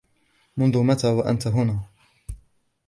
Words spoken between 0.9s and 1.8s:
وأنت هنا؟